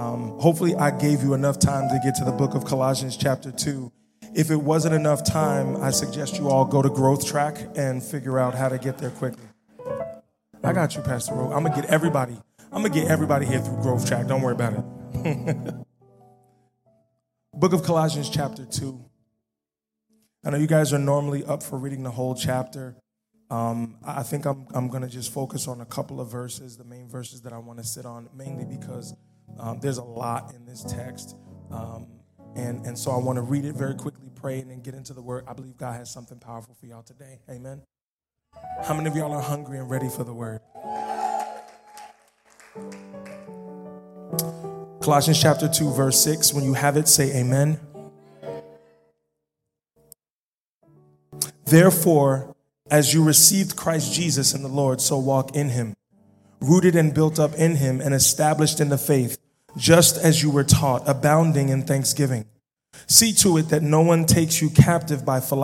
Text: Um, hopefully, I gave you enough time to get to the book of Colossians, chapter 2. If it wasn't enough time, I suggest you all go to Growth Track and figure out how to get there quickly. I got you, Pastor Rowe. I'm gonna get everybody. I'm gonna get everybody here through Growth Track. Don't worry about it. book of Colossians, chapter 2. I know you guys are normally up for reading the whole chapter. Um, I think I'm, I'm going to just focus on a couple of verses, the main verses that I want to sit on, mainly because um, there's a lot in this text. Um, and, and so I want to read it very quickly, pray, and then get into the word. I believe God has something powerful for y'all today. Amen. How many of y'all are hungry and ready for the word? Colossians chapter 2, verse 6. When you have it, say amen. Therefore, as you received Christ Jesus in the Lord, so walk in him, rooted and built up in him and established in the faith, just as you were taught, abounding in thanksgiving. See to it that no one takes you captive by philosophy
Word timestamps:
Um, 0.00 0.38
hopefully, 0.38 0.74
I 0.74 0.90
gave 0.92 1.22
you 1.22 1.34
enough 1.34 1.58
time 1.58 1.90
to 1.90 2.00
get 2.02 2.14
to 2.14 2.24
the 2.24 2.32
book 2.32 2.54
of 2.54 2.64
Colossians, 2.64 3.18
chapter 3.18 3.52
2. 3.52 3.92
If 4.34 4.50
it 4.50 4.56
wasn't 4.56 4.94
enough 4.94 5.22
time, 5.22 5.76
I 5.76 5.90
suggest 5.90 6.38
you 6.38 6.48
all 6.48 6.64
go 6.64 6.80
to 6.80 6.88
Growth 6.88 7.26
Track 7.26 7.58
and 7.76 8.02
figure 8.02 8.38
out 8.38 8.54
how 8.54 8.70
to 8.70 8.78
get 8.78 8.96
there 8.96 9.10
quickly. 9.10 9.44
I 10.64 10.72
got 10.72 10.96
you, 10.96 11.02
Pastor 11.02 11.34
Rowe. 11.34 11.52
I'm 11.52 11.64
gonna 11.64 11.78
get 11.78 11.84
everybody. 11.90 12.34
I'm 12.72 12.82
gonna 12.82 12.94
get 12.94 13.08
everybody 13.08 13.44
here 13.44 13.60
through 13.60 13.82
Growth 13.82 14.06
Track. 14.06 14.26
Don't 14.26 14.40
worry 14.40 14.54
about 14.54 14.72
it. 14.72 15.74
book 17.54 17.74
of 17.74 17.82
Colossians, 17.82 18.30
chapter 18.30 18.64
2. 18.64 19.04
I 20.46 20.50
know 20.50 20.56
you 20.56 20.66
guys 20.66 20.94
are 20.94 20.98
normally 20.98 21.44
up 21.44 21.62
for 21.62 21.78
reading 21.78 22.04
the 22.04 22.10
whole 22.10 22.34
chapter. 22.34 22.96
Um, 23.50 23.98
I 24.02 24.22
think 24.22 24.46
I'm, 24.46 24.66
I'm 24.72 24.88
going 24.88 25.02
to 25.02 25.08
just 25.08 25.30
focus 25.30 25.68
on 25.68 25.82
a 25.82 25.84
couple 25.84 26.20
of 26.20 26.30
verses, 26.30 26.78
the 26.78 26.84
main 26.84 27.08
verses 27.08 27.42
that 27.42 27.52
I 27.52 27.58
want 27.58 27.80
to 27.80 27.84
sit 27.84 28.06
on, 28.06 28.30
mainly 28.34 28.64
because 28.64 29.12
um, 29.58 29.80
there's 29.80 29.98
a 29.98 30.04
lot 30.04 30.52
in 30.54 30.64
this 30.64 30.84
text. 30.84 31.36
Um, 31.70 32.06
and, 32.56 32.84
and 32.84 32.98
so 32.98 33.10
I 33.10 33.18
want 33.18 33.36
to 33.36 33.42
read 33.42 33.64
it 33.64 33.74
very 33.74 33.94
quickly, 33.94 34.28
pray, 34.34 34.60
and 34.60 34.70
then 34.70 34.80
get 34.80 34.94
into 34.94 35.14
the 35.14 35.22
word. 35.22 35.44
I 35.46 35.52
believe 35.52 35.76
God 35.76 35.96
has 35.96 36.10
something 36.10 36.38
powerful 36.38 36.74
for 36.74 36.86
y'all 36.86 37.02
today. 37.02 37.40
Amen. 37.48 37.82
How 38.82 38.94
many 38.94 39.08
of 39.08 39.16
y'all 39.16 39.32
are 39.32 39.42
hungry 39.42 39.78
and 39.78 39.88
ready 39.88 40.08
for 40.08 40.24
the 40.24 40.32
word? 40.32 40.60
Colossians 45.00 45.40
chapter 45.40 45.68
2, 45.68 45.92
verse 45.92 46.20
6. 46.22 46.52
When 46.52 46.64
you 46.64 46.74
have 46.74 46.96
it, 46.96 47.08
say 47.08 47.40
amen. 47.40 47.80
Therefore, 51.64 52.54
as 52.90 53.14
you 53.14 53.22
received 53.22 53.76
Christ 53.76 54.12
Jesus 54.12 54.54
in 54.54 54.62
the 54.62 54.68
Lord, 54.68 55.00
so 55.00 55.18
walk 55.18 55.54
in 55.54 55.68
him, 55.68 55.94
rooted 56.60 56.96
and 56.96 57.14
built 57.14 57.38
up 57.38 57.54
in 57.54 57.76
him 57.76 58.00
and 58.00 58.12
established 58.12 58.80
in 58.80 58.88
the 58.88 58.98
faith, 58.98 59.38
just 59.76 60.16
as 60.16 60.42
you 60.42 60.50
were 60.50 60.64
taught, 60.64 61.02
abounding 61.06 61.68
in 61.68 61.82
thanksgiving. 61.82 62.44
See 63.06 63.32
to 63.34 63.56
it 63.58 63.70
that 63.70 63.82
no 63.82 64.00
one 64.00 64.24
takes 64.24 64.60
you 64.60 64.70
captive 64.70 65.24
by 65.24 65.40
philosophy 65.40 65.58